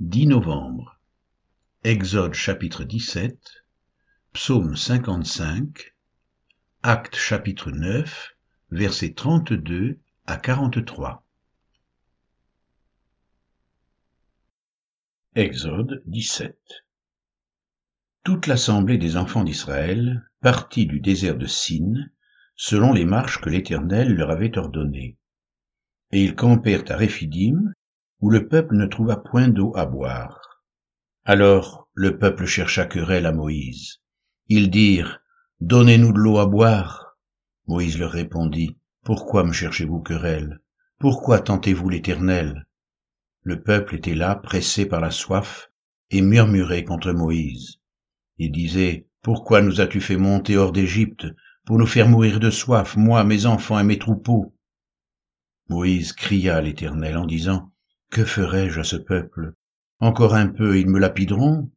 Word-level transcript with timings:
10 0.00 0.26
novembre. 0.26 0.98
Exode 1.84 2.34
chapitre 2.34 2.82
17, 2.82 3.64
Psaume 4.32 4.74
55, 4.74 5.94
Actes 6.82 7.16
chapitre 7.16 7.70
9, 7.70 8.36
versets 8.70 9.12
32 9.12 10.00
à 10.26 10.38
43. 10.38 11.24
Exode 15.34 16.02
17 16.06 16.58
Toute 18.24 18.46
l'assemblée 18.46 18.98
des 18.98 19.16
enfants 19.16 19.44
d'Israël 19.44 20.28
partit 20.40 20.86
du 20.86 21.00
désert 21.00 21.36
de 21.36 21.46
Sin, 21.46 22.10
selon 22.56 22.92
les 22.92 23.04
marches 23.04 23.40
que 23.40 23.50
l'Éternel 23.50 24.14
leur 24.14 24.30
avait 24.30 24.58
ordonnées. 24.58 25.16
Et 26.10 26.24
ils 26.24 26.34
campèrent 26.34 26.90
à 26.90 26.96
Réphidim, 26.96 27.72
où 28.22 28.30
le 28.30 28.46
peuple 28.46 28.76
ne 28.76 28.86
trouva 28.86 29.16
point 29.16 29.48
d'eau 29.48 29.72
à 29.76 29.84
boire. 29.84 30.62
Alors 31.24 31.88
le 31.92 32.18
peuple 32.18 32.46
chercha 32.46 32.86
querelle 32.86 33.26
à 33.26 33.32
Moïse. 33.32 34.00
Ils 34.46 34.70
dirent, 34.70 35.20
Donnez-nous 35.60 36.12
de 36.12 36.18
l'eau 36.18 36.38
à 36.38 36.46
boire. 36.46 37.18
Moïse 37.66 37.98
leur 37.98 38.12
répondit, 38.12 38.78
Pourquoi 39.04 39.42
me 39.42 39.52
cherchez-vous 39.52 40.00
querelle? 40.00 40.60
Pourquoi 41.00 41.40
tentez-vous 41.40 41.88
l'Éternel? 41.88 42.66
Le 43.42 43.60
peuple 43.60 43.96
était 43.96 44.14
là, 44.14 44.36
pressé 44.36 44.86
par 44.86 45.00
la 45.00 45.10
soif, 45.10 45.70
et 46.10 46.22
murmurait 46.22 46.84
contre 46.84 47.12
Moïse. 47.12 47.80
Il 48.38 48.52
disait, 48.52 49.08
Pourquoi 49.22 49.62
nous 49.62 49.80
as-tu 49.80 50.00
fait 50.00 50.16
monter 50.16 50.56
hors 50.56 50.72
d'Égypte 50.72 51.26
pour 51.66 51.76
nous 51.76 51.86
faire 51.86 52.08
mourir 52.08 52.38
de 52.38 52.50
soif, 52.50 52.96
moi, 52.96 53.24
mes 53.24 53.46
enfants 53.46 53.80
et 53.80 53.84
mes 53.84 53.98
troupeaux? 53.98 54.54
Moïse 55.68 56.12
cria 56.12 56.56
à 56.56 56.60
l'Éternel 56.60 57.16
en 57.16 57.26
disant, 57.26 57.71
que 58.12 58.26
ferai-je 58.26 58.78
à 58.78 58.84
ce 58.84 58.96
peuple? 58.96 59.54
Encore 59.98 60.34
un 60.34 60.48
peu, 60.48 60.78
ils 60.78 60.86
me 60.86 60.98
lapideront? 60.98 61.70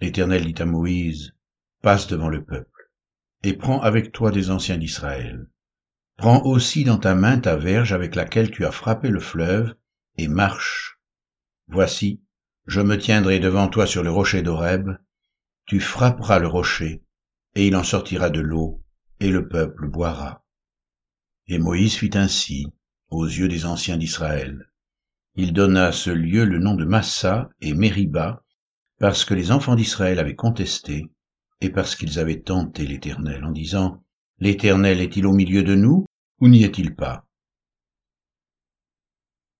L'Éternel 0.00 0.44
dit 0.44 0.60
à 0.60 0.66
Moïse, 0.66 1.32
Passe 1.80 2.08
devant 2.08 2.28
le 2.28 2.44
peuple, 2.44 2.90
et 3.44 3.52
prends 3.52 3.80
avec 3.80 4.10
toi 4.10 4.32
des 4.32 4.50
anciens 4.50 4.78
d'Israël. 4.78 5.46
Prends 6.16 6.42
aussi 6.42 6.82
dans 6.82 6.98
ta 6.98 7.14
main 7.14 7.38
ta 7.38 7.54
verge 7.56 7.92
avec 7.92 8.16
laquelle 8.16 8.50
tu 8.50 8.66
as 8.66 8.72
frappé 8.72 9.10
le 9.10 9.20
fleuve, 9.20 9.76
et 10.16 10.26
marche. 10.26 10.98
Voici, 11.68 12.20
je 12.66 12.80
me 12.80 12.98
tiendrai 12.98 13.38
devant 13.38 13.68
toi 13.68 13.86
sur 13.86 14.02
le 14.02 14.10
rocher 14.10 14.42
d'Horeb, 14.42 14.90
tu 15.66 15.78
frapperas 15.78 16.40
le 16.40 16.48
rocher, 16.48 17.04
et 17.54 17.68
il 17.68 17.76
en 17.76 17.84
sortira 17.84 18.28
de 18.28 18.40
l'eau, 18.40 18.82
et 19.20 19.30
le 19.30 19.46
peuple 19.46 19.86
boira. 19.86 20.44
Et 21.46 21.58
Moïse 21.58 21.94
fit 21.94 22.10
ainsi 22.14 22.72
aux 23.10 23.26
yeux 23.26 23.48
des 23.48 23.66
anciens 23.66 23.98
d'Israël. 23.98 24.68
Il 25.40 25.52
donna 25.52 25.86
à 25.86 25.92
ce 25.92 26.10
lieu 26.10 26.44
le 26.44 26.58
nom 26.58 26.74
de 26.74 26.84
Massa 26.84 27.48
et 27.60 27.72
Mériba, 27.72 28.42
parce 28.98 29.24
que 29.24 29.34
les 29.34 29.52
enfants 29.52 29.76
d'Israël 29.76 30.18
avaient 30.18 30.34
contesté, 30.34 31.12
et 31.60 31.70
parce 31.70 31.94
qu'ils 31.94 32.18
avaient 32.18 32.40
tenté 32.40 32.84
l'Éternel, 32.84 33.44
en 33.44 33.52
disant, 33.52 34.02
L'Éternel 34.40 35.00
est-il 35.00 35.26
au 35.26 35.32
milieu 35.32 35.62
de 35.62 35.76
nous, 35.76 36.06
ou 36.40 36.48
n'y 36.48 36.64
est-il 36.64 36.96
pas? 36.96 37.24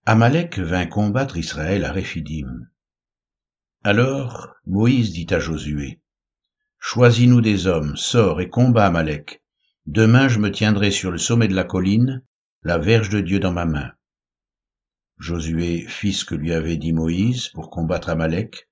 Amalek 0.05 0.59
vint 0.59 0.87
combattre 0.87 1.37
Israël 1.37 1.85
à 1.85 1.93
Réphidim. 1.93 2.67
Alors 3.85 4.57
Moïse 4.67 5.13
dit 5.13 5.33
à 5.33 5.39
Josué, 5.39 6.01
Choisis-nous 6.81 7.41
des 7.41 7.69
hommes, 7.69 7.95
sors 7.97 8.41
et 8.41 8.49
combat 8.49 8.87
Amalek. 8.87 9.45
Demain 9.87 10.27
je 10.27 10.41
me 10.41 10.51
tiendrai 10.51 10.91
sur 10.91 11.13
le 11.13 11.19
sommet 11.19 11.47
de 11.47 11.55
la 11.55 11.63
colline, 11.63 12.25
la 12.65 12.79
verge 12.79 13.11
de 13.11 13.21
Dieu 13.21 13.39
dans 13.39 13.53
ma 13.53 13.65
main. 13.65 13.93
Josué 15.19 15.85
fit 15.89 16.13
ce 16.13 16.25
que 16.25 16.35
lui 16.35 16.53
avait 16.53 16.77
dit 16.77 16.93
Moïse 16.93 17.49
pour 17.49 17.71
combattre 17.71 18.09
Amalek, 18.09 18.69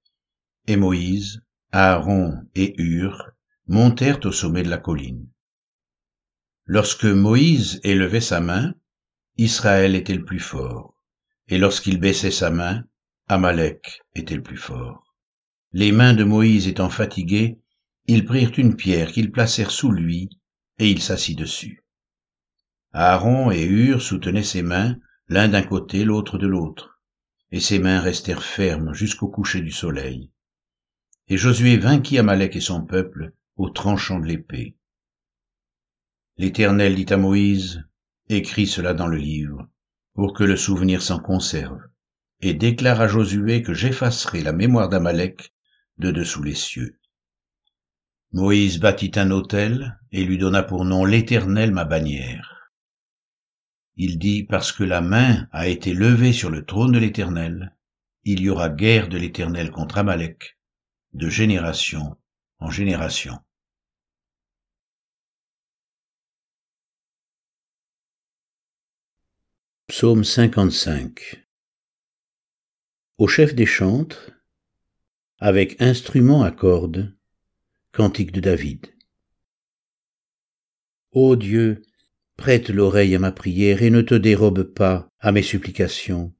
et 0.68 0.76
Moïse, 0.76 1.42
Aaron 1.72 2.34
et 2.54 2.74
Hur 2.80 3.30
montèrent 3.66 4.24
au 4.24 4.32
sommet 4.32 4.62
de 4.62 4.70
la 4.70 4.78
colline. 4.78 5.28
Lorsque 6.64 7.04
Moïse 7.04 7.80
élevait 7.82 8.20
sa 8.20 8.40
main, 8.40 8.74
Israël 9.36 9.94
était 9.94 10.14
le 10.14 10.24
plus 10.24 10.40
fort, 10.40 10.96
et 11.48 11.58
lorsqu'il 11.58 11.98
baissait 11.98 12.30
sa 12.30 12.50
main, 12.50 12.84
Amalek 13.28 14.02
était 14.14 14.36
le 14.36 14.42
plus 14.42 14.56
fort. 14.56 15.14
Les 15.72 15.90
mains 15.90 16.14
de 16.14 16.24
Moïse 16.24 16.68
étant 16.68 16.90
fatiguées, 16.90 17.58
ils 18.06 18.24
prirent 18.24 18.52
une 18.56 18.76
pierre 18.76 19.10
qu'ils 19.10 19.32
placèrent 19.32 19.72
sous 19.72 19.90
lui, 19.90 20.30
et 20.78 20.88
il 20.90 21.02
s'assit 21.02 21.36
dessus. 21.36 21.84
Aaron 22.92 23.50
et 23.50 23.64
Hur 23.64 24.00
soutenaient 24.00 24.44
ses 24.44 24.62
mains, 24.62 24.96
l'un 25.28 25.48
d'un 25.48 25.62
côté, 25.62 26.04
l'autre 26.04 26.38
de 26.38 26.46
l'autre, 26.46 27.00
et 27.50 27.60
ses 27.60 27.78
mains 27.78 28.00
restèrent 28.00 28.42
fermes 28.42 28.94
jusqu'au 28.94 29.28
coucher 29.28 29.60
du 29.60 29.70
soleil. 29.70 30.30
Et 31.28 31.36
Josué 31.36 31.76
vainquit 31.76 32.18
Amalek 32.18 32.54
et 32.56 32.60
son 32.60 32.84
peuple 32.84 33.32
au 33.56 33.70
tranchant 33.70 34.18
de 34.18 34.26
l'épée. 34.26 34.76
L'Éternel 36.36 36.94
dit 36.94 37.12
à 37.12 37.16
Moïse, 37.16 37.84
écris 38.28 38.66
cela 38.66 38.94
dans 38.94 39.06
le 39.06 39.16
livre, 39.16 39.68
pour 40.14 40.34
que 40.34 40.44
le 40.44 40.56
souvenir 40.56 41.02
s'en 41.02 41.18
conserve, 41.18 41.80
et 42.40 42.54
déclare 42.54 43.00
à 43.00 43.08
Josué 43.08 43.62
que 43.62 43.74
j'effacerai 43.74 44.42
la 44.42 44.52
mémoire 44.52 44.88
d'Amalek 44.88 45.52
de 45.98 46.10
dessous 46.10 46.42
les 46.42 46.54
cieux. 46.54 46.98
Moïse 48.32 48.78
bâtit 48.78 49.12
un 49.16 49.30
autel 49.30 49.98
et 50.12 50.24
lui 50.24 50.36
donna 50.36 50.62
pour 50.62 50.84
nom 50.84 51.04
l'Éternel 51.04 51.72
ma 51.72 51.84
bannière. 51.84 52.55
Il 53.96 54.18
dit, 54.18 54.44
parce 54.44 54.72
que 54.72 54.84
la 54.84 55.00
main 55.00 55.48
a 55.52 55.68
été 55.68 55.94
levée 55.94 56.32
sur 56.32 56.50
le 56.50 56.66
trône 56.66 56.92
de 56.92 56.98
l'Éternel, 56.98 57.74
il 58.24 58.40
y 58.40 58.50
aura 58.50 58.68
guerre 58.68 59.08
de 59.08 59.16
l'Éternel 59.16 59.70
contre 59.70 59.98
Amalek, 59.98 60.58
de 61.14 61.28
génération 61.28 62.16
en 62.58 62.70
génération. 62.70 63.38
Psaume 69.86 70.24
55 70.24 71.46
Au 73.16 73.28
chef 73.28 73.54
des 73.54 73.64
chantres, 73.64 74.32
avec 75.38 75.80
instrument 75.80 76.42
à 76.42 76.50
cordes, 76.50 77.16
cantique 77.92 78.32
de 78.32 78.40
David. 78.40 78.94
Ô 81.12 81.36
Dieu, 81.36 81.82
Prête 82.36 82.68
l'oreille 82.68 83.14
à 83.14 83.18
ma 83.18 83.32
prière 83.32 83.82
et 83.82 83.90
ne 83.90 84.02
te 84.02 84.14
dérobe 84.14 84.62
pas 84.62 85.08
à 85.20 85.32
mes 85.32 85.42
supplications. 85.42 86.34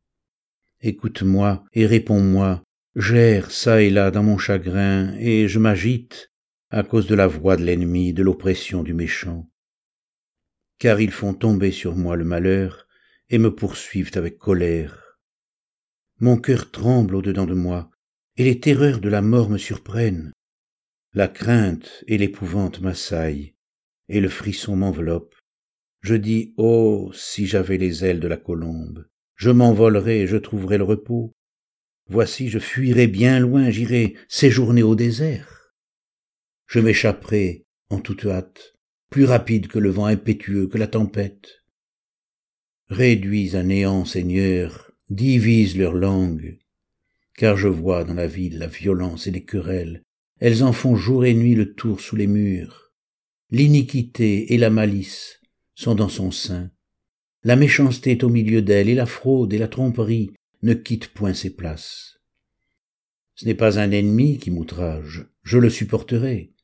Écoute-moi 0.83 1.65
et 1.73 1.87
réponds-moi, 1.87 2.63
j'erre 2.95 3.51
çà 3.51 3.81
et 3.81 3.91
là 3.91 4.11
dans 4.11 4.23
mon 4.23 4.37
chagrin, 4.37 5.15
et 5.19 5.49
je 5.49 5.59
m'agite 5.59 6.31
à 6.71 6.83
cause 6.83 7.07
de 7.07 7.15
la 7.15 7.27
voix 7.27 7.57
de 7.57 7.65
l'ennemi, 7.65 8.13
de 8.13 8.23
l'oppression 8.23 8.83
du 8.83 8.93
méchant. 8.93 9.49
Car 10.79 11.01
ils 11.01 11.13
font 11.13 11.33
tomber 11.33 11.73
sur 11.73 11.97
moi 11.97 12.17
le 12.17 12.25
malheur 12.25 12.87
et 13.31 13.39
me 13.39 13.55
poursuivent 13.55 14.13
avec 14.17 14.39
colère. 14.39 15.19
Mon 16.21 16.37
cœur 16.37 16.71
tremble 16.71 17.15
au-dedans 17.15 17.47
de 17.47 17.55
moi, 17.55 17.91
et 18.37 18.45
les 18.45 18.61
terreurs 18.61 19.01
de 19.01 19.09
la 19.09 19.23
mort 19.23 19.49
me 19.49 19.59
surprennent. 19.59 20.33
La 21.15 21.29
crainte 21.29 22.05
et 22.07 22.19
l'épouvante 22.19 22.81
m'assaillent, 22.81 23.55
et 24.09 24.21
le 24.21 24.29
frisson 24.29 24.77
m'enveloppe. 24.77 25.35
Je 26.07 26.15
dis, 26.15 26.55
oh, 26.57 27.11
si 27.13 27.47
j'avais 27.47 27.79
les 27.79 28.05
ailes 28.05 28.21
de 28.21 28.29
la 28.29 28.37
colombe, 28.37 29.09
je 29.35 29.51
m'envolerais 29.51 30.21
et 30.21 30.27
je 30.29 30.37
trouverais 30.37 30.79
le 30.79 30.85
repos. 30.85 31.35
Voici, 32.09 32.49
je 32.49 32.61
fuirais 32.61 33.09
bien 33.09 33.41
loin, 33.41 33.71
j'irais 33.71 34.15
séjourner 34.29 34.85
au 34.85 34.95
désert. 34.95 35.75
Je 36.69 36.79
m'échapperai 36.79 37.65
en 37.91 37.99
toute 37.99 38.25
hâte, 38.25 38.75
plus 39.11 39.25
rapide 39.25 39.67
que 39.67 39.81
le 39.81 39.91
vent 39.91 40.07
impétueux, 40.07 40.69
que 40.69 40.79
la 40.79 40.87
tempête. 40.87 41.65
Réduis 42.89 43.57
à 43.57 43.65
néant, 43.65 44.05
Seigneur, 44.05 44.93
divise 45.11 45.77
leur 45.77 45.95
langue, 45.95 46.57
car 47.37 47.57
je 47.57 47.67
vois 47.67 48.05
dans 48.05 48.15
la 48.15 48.29
ville 48.29 48.59
la 48.59 48.69
violence 48.69 49.27
et 49.27 49.33
les 49.33 49.45
querelles, 49.45 50.05
elles 50.39 50.63
en 50.63 50.73
font 50.73 50.95
jour 50.95 51.25
et 51.25 51.35
nuit 51.35 51.57
le 51.57 51.75
tour 51.75 52.01
sous 52.01 52.15
les 52.15 52.29
murs. 52.29 52.93
L'iniquité 53.51 54.55
et 54.55 54.57
la 54.57 54.71
malice 54.71 55.41
sont 55.77 55.95
dans 55.95 56.09
son 56.09 56.33
sein. 56.33 56.71
La 57.45 57.55
méchanceté 57.55 58.11
est 58.13 58.25
au 58.25 58.29
milieu 58.29 58.63
d'elle, 58.63 58.89
et 58.89 58.95
la 58.97 59.07
fraude 59.07 59.53
et 59.53 59.59
la 59.59 59.69
tromperie 59.69 60.33
ne 60.63 60.75
quittent 60.75 61.09
point 61.09 61.35
ses 61.35 61.55
places. 61.55 62.19
Ce 63.37 63.45
n'est 63.45 63.55
pas 63.55 63.79
un 63.79 63.93
ennemi 63.93 64.39
qui 64.39 64.51
m'outrage, 64.51 65.27
je 65.43 65.59
le 65.59 65.71
supporterai. 65.71 66.55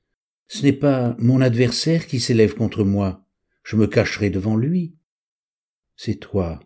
Ce 0.48 0.62
n'est 0.62 0.72
pas 0.72 1.14
mon 1.18 1.40
adversaire 1.40 2.06
qui 2.06 2.18
s'élève 2.18 2.54
contre 2.54 2.82
moi, 2.82 3.24
je 3.62 3.76
me 3.76 3.86
cacherai 3.86 4.30
devant 4.30 4.56
lui. 4.56 4.96
C'est 5.96 6.16
toi 6.16 6.58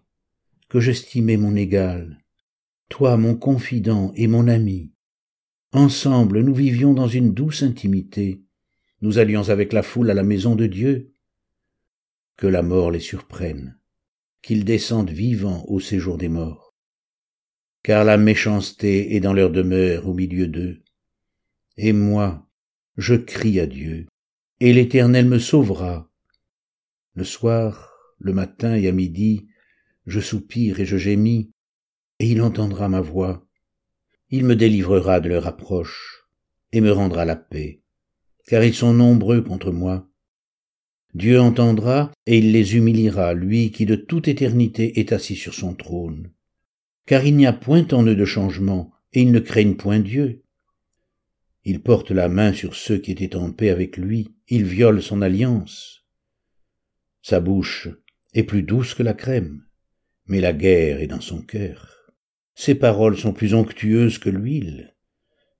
que 0.68 0.80
j'estimais 0.80 1.36
mon 1.36 1.54
égal, 1.56 2.22
toi 2.88 3.16
mon 3.16 3.34
confident 3.34 4.12
et 4.14 4.28
mon 4.28 4.48
ami. 4.48 4.92
Ensemble 5.72 6.40
nous 6.40 6.54
vivions 6.54 6.94
dans 6.94 7.08
une 7.08 7.34
douce 7.34 7.64
intimité, 7.64 8.40
nous 9.02 9.18
allions 9.18 9.48
avec 9.48 9.72
la 9.72 9.82
foule 9.82 10.10
à 10.10 10.14
la 10.14 10.22
maison 10.22 10.54
de 10.54 10.66
Dieu, 10.66 11.12
que 12.36 12.46
la 12.46 12.62
mort 12.62 12.90
les 12.90 13.00
surprenne, 13.00 13.78
qu'ils 14.42 14.64
descendent 14.64 15.10
vivants 15.10 15.64
au 15.68 15.80
séjour 15.80 16.18
des 16.18 16.28
morts. 16.28 16.66
car 17.86 18.02
la 18.02 18.16
méchanceté 18.16 19.14
est 19.14 19.20
dans 19.20 19.32
leur 19.32 19.52
demeure 19.52 20.08
au 20.08 20.12
milieu 20.12 20.48
d'eux. 20.48 20.82
Et 21.76 21.92
moi, 21.92 22.50
je 22.96 23.14
crie 23.14 23.60
à 23.60 23.68
Dieu, 23.68 24.06
et 24.58 24.72
l'Éternel 24.72 25.26
me 25.26 25.38
sauvera. 25.38 26.10
Le 27.14 27.22
soir, 27.22 27.94
le 28.18 28.32
matin 28.32 28.74
et 28.74 28.88
à 28.88 28.92
midi, 28.92 29.46
je 30.04 30.18
soupire 30.18 30.80
et 30.80 30.84
je 30.84 30.96
gémis, 30.96 31.52
et 32.18 32.28
il 32.28 32.42
entendra 32.42 32.88
ma 32.88 33.00
voix. 33.00 33.46
Il 34.30 34.44
me 34.44 34.56
délivrera 34.56 35.20
de 35.20 35.28
leur 35.28 35.46
approche, 35.46 36.26
et 36.72 36.80
me 36.80 36.90
rendra 36.90 37.24
la 37.24 37.36
paix, 37.36 37.82
car 38.48 38.64
ils 38.64 38.74
sont 38.74 38.94
nombreux 38.94 39.42
contre 39.42 39.70
moi. 39.70 40.10
Dieu 41.16 41.40
entendra, 41.40 42.12
et 42.26 42.36
il 42.36 42.52
les 42.52 42.76
humiliera, 42.76 43.32
lui 43.32 43.70
qui 43.70 43.86
de 43.86 43.96
toute 43.96 44.28
éternité 44.28 45.00
est 45.00 45.12
assis 45.12 45.34
sur 45.34 45.54
son 45.54 45.72
trône. 45.72 46.30
Car 47.06 47.24
il 47.24 47.36
n'y 47.36 47.46
a 47.46 47.54
point 47.54 47.88
en 47.92 48.04
eux 48.04 48.14
de 48.14 48.26
changement, 48.26 48.92
et 49.14 49.22
ils 49.22 49.32
ne 49.32 49.38
craignent 49.38 49.76
point 49.76 49.98
Dieu. 49.98 50.42
Il 51.64 51.80
porte 51.80 52.10
la 52.10 52.28
main 52.28 52.52
sur 52.52 52.76
ceux 52.76 52.98
qui 52.98 53.12
étaient 53.12 53.34
en 53.34 53.50
paix 53.50 53.70
avec 53.70 53.96
lui, 53.96 54.28
il 54.48 54.64
viole 54.64 55.02
son 55.02 55.22
alliance. 55.22 56.04
Sa 57.22 57.40
bouche 57.40 57.88
est 58.34 58.42
plus 58.42 58.62
douce 58.62 58.92
que 58.92 59.02
la 59.02 59.14
crème, 59.14 59.64
mais 60.26 60.42
la 60.42 60.52
guerre 60.52 61.00
est 61.00 61.06
dans 61.06 61.22
son 61.22 61.40
cœur. 61.40 62.12
Ses 62.54 62.74
paroles 62.74 63.16
sont 63.16 63.32
plus 63.32 63.54
onctueuses 63.54 64.18
que 64.18 64.28
l'huile, 64.28 64.94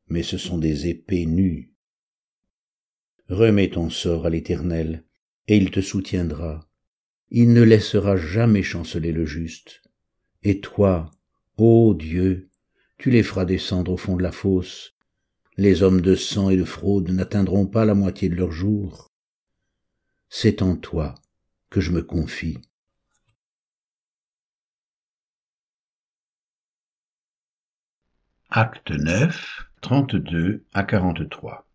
mais 0.08 0.22
ce 0.22 0.36
sont 0.36 0.58
des 0.58 0.88
épées 0.88 1.24
nues. 1.24 1.72
Remets 3.30 3.70
ton 3.70 3.88
sort 3.88 4.26
à 4.26 4.30
l'Éternel, 4.30 5.02
et 5.48 5.56
il 5.56 5.70
te 5.70 5.80
soutiendra. 5.80 6.68
Il 7.30 7.52
ne 7.52 7.62
laissera 7.62 8.16
jamais 8.16 8.62
chanceler 8.62 9.12
le 9.12 9.26
juste. 9.26 9.82
Et 10.42 10.60
toi, 10.60 11.10
ô 11.56 11.94
Dieu, 11.94 12.50
tu 12.98 13.10
les 13.10 13.22
feras 13.22 13.44
descendre 13.44 13.92
au 13.92 13.96
fond 13.96 14.16
de 14.16 14.22
la 14.22 14.32
fosse. 14.32 14.94
Les 15.56 15.82
hommes 15.82 16.00
de 16.00 16.14
sang 16.14 16.50
et 16.50 16.56
de 16.56 16.64
fraude 16.64 17.10
n'atteindront 17.10 17.66
pas 17.66 17.84
la 17.84 17.94
moitié 17.94 18.28
de 18.28 18.36
leur 18.36 18.52
jour. 18.52 19.10
C'est 20.28 20.62
en 20.62 20.76
toi 20.76 21.14
que 21.70 21.80
je 21.80 21.92
me 21.92 22.02
confie. 22.02 22.58
Acte 28.50 28.90
9, 28.90 29.66
32 29.82 30.64
à 30.72 30.84
43 30.84 31.68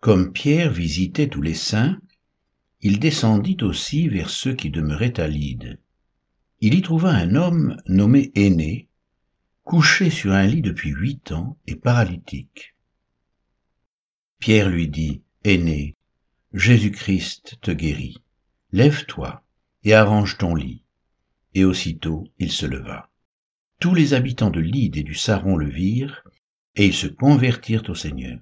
Comme 0.00 0.32
Pierre 0.32 0.70
visitait 0.70 1.28
tous 1.28 1.42
les 1.42 1.54
saints, 1.54 1.98
il 2.82 2.98
descendit 2.98 3.58
aussi 3.62 4.08
vers 4.08 4.30
ceux 4.30 4.54
qui 4.54 4.70
demeuraient 4.70 5.20
à 5.20 5.28
Lyde. 5.28 5.78
Il 6.60 6.74
y 6.74 6.82
trouva 6.82 7.10
un 7.10 7.34
homme 7.34 7.76
nommé 7.86 8.32
Aîné, 8.34 8.88
couché 9.64 10.10
sur 10.10 10.32
un 10.32 10.46
lit 10.46 10.62
depuis 10.62 10.90
huit 10.90 11.32
ans 11.32 11.56
et 11.66 11.76
paralytique. 11.76 12.74
Pierre 14.38 14.68
lui 14.68 14.88
dit, 14.88 15.22
Aîné, 15.44 15.96
Jésus-Christ 16.52 17.58
te 17.60 17.70
guérit. 17.70 18.18
Lève-toi 18.72 19.44
et 19.84 19.94
arrange 19.94 20.38
ton 20.38 20.54
lit. 20.54 20.84
Et 21.54 21.64
aussitôt 21.64 22.28
il 22.38 22.50
se 22.50 22.66
leva 22.66 23.10
tous 23.80 23.94
les 23.94 24.12
habitants 24.12 24.50
de 24.50 24.60
Lyde 24.60 24.98
et 24.98 25.02
du 25.02 25.14
Saron 25.14 25.56
le 25.56 25.68
virent, 25.68 26.22
et 26.76 26.86
ils 26.86 26.94
se 26.94 27.06
convertirent 27.06 27.88
au 27.88 27.94
Seigneur. 27.94 28.38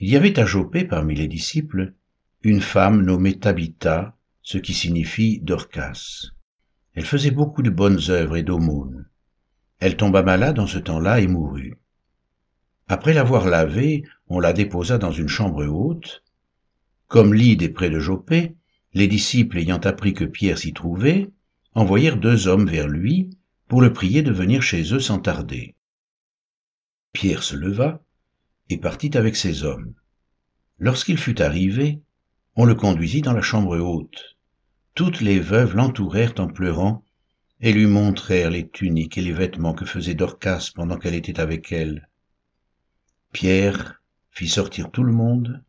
Il 0.00 0.10
y 0.10 0.16
avait 0.16 0.38
à 0.38 0.44
Jopé 0.44 0.84
parmi 0.84 1.14
les 1.14 1.28
disciples 1.28 1.94
une 2.44 2.60
femme 2.60 3.00
nommée 3.00 3.38
Tabitha, 3.38 4.18
ce 4.42 4.58
qui 4.58 4.74
signifie 4.74 5.40
Dorcas. 5.40 6.26
Elle 6.92 7.06
faisait 7.06 7.30
beaucoup 7.30 7.62
de 7.62 7.70
bonnes 7.70 8.00
œuvres 8.10 8.36
et 8.36 8.42
d'aumônes. 8.42 9.08
Elle 9.78 9.96
tomba 9.96 10.22
malade 10.22 10.58
en 10.58 10.66
ce 10.66 10.78
temps-là 10.78 11.20
et 11.20 11.26
mourut. 11.26 11.78
Après 12.86 13.14
l'avoir 13.14 13.46
lavée, 13.46 14.04
on 14.28 14.40
la 14.40 14.52
déposa 14.52 14.98
dans 14.98 15.10
une 15.10 15.28
chambre 15.28 15.64
haute. 15.64 16.22
Comme 17.08 17.32
Lyde 17.32 17.62
est 17.62 17.70
près 17.70 17.88
de 17.88 17.98
Jopé, 17.98 18.54
les 18.92 19.08
disciples 19.08 19.56
ayant 19.56 19.78
appris 19.78 20.12
que 20.12 20.26
Pierre 20.26 20.58
s'y 20.58 20.74
trouvait, 20.74 21.30
envoyèrent 21.72 22.18
deux 22.18 22.46
hommes 22.46 22.68
vers 22.68 22.88
lui 22.88 23.30
pour 23.68 23.80
le 23.80 23.94
prier 23.94 24.20
de 24.20 24.32
venir 24.32 24.62
chez 24.62 24.92
eux 24.92 25.00
sans 25.00 25.18
tarder. 25.18 25.76
Pierre 27.14 27.42
se 27.42 27.56
leva 27.56 28.02
et 28.68 28.76
partit 28.76 29.16
avec 29.16 29.34
ses 29.34 29.64
hommes. 29.64 29.94
Lorsqu'il 30.78 31.16
fut 31.16 31.40
arrivé, 31.40 32.02
on 32.56 32.64
le 32.64 32.74
conduisit 32.74 33.22
dans 33.22 33.32
la 33.32 33.42
chambre 33.42 33.78
haute. 33.78 34.36
Toutes 34.94 35.20
les 35.20 35.40
veuves 35.40 35.74
l'entourèrent 35.74 36.34
en 36.38 36.46
pleurant 36.46 37.04
et 37.60 37.72
lui 37.72 37.86
montrèrent 37.86 38.50
les 38.50 38.68
tuniques 38.68 39.18
et 39.18 39.22
les 39.22 39.32
vêtements 39.32 39.74
que 39.74 39.84
faisait 39.84 40.14
Dorcas 40.14 40.70
pendant 40.74 40.96
qu'elle 40.96 41.14
était 41.14 41.40
avec 41.40 41.72
elles. 41.72 42.08
Pierre 43.32 44.00
fit 44.30 44.48
sortir 44.48 44.90
tout 44.90 45.02
le 45.02 45.12
monde, 45.12 45.64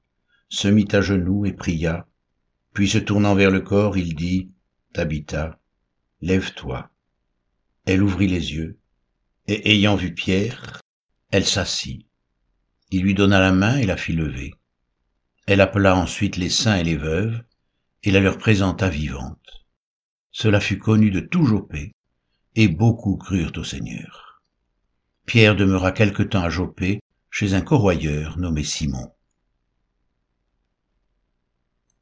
se 0.50 0.68
mit 0.68 0.88
à 0.92 1.02
genoux 1.02 1.46
et 1.46 1.54
pria, 1.54 2.08
puis 2.74 2.88
se 2.88 2.98
tournant 3.00 3.34
vers 3.34 3.52
le 3.52 3.62
corps, 3.62 3.98
il 3.98 4.16
dit, 4.16 4.52
Tabitha, 4.94 5.60
lève-toi. 6.22 6.92
Elle 7.86 8.04
ouvrit 8.04 8.28
les 8.28 8.54
yeux, 8.54 8.78
et 9.48 9.72
ayant 9.72 9.96
vu 9.96 10.14
Pierre, 10.14 10.82
elle 11.32 11.46
s'assit. 11.46 12.06
Il 12.92 13.02
lui 13.02 13.16
donna 13.16 13.40
la 13.40 13.52
main 13.52 13.78
et 13.78 13.86
la 13.86 13.98
fit 13.98 14.14
lever. 14.14 14.54
Elle 15.48 15.62
appela 15.62 15.96
ensuite 15.96 16.38
les 16.38 16.50
saints 16.50 16.78
et 16.78 16.84
les 16.84 16.98
veuves, 16.98 17.44
et 18.04 18.12
la 18.12 18.20
leur 18.20 18.38
présenta 18.38 18.90
vivante. 18.90 19.66
Cela 20.32 20.60
fut 20.60 20.80
connu 20.80 21.12
de 21.12 21.20
tout 21.20 21.46
Jopé, 21.46 21.94
et 22.56 22.68
beaucoup 22.68 23.18
crurent 23.18 23.52
au 23.58 23.64
Seigneur. 23.64 24.42
Pierre 25.26 25.56
demeura 25.56 25.92
quelque 25.92 26.24
temps 26.24 26.44
à 26.44 26.50
Jopé, 26.50 27.00
chez 27.30 27.54
un 27.54 27.62
corroyeur 27.62 28.38
nommé 28.38 28.64
Simon. 28.64 29.12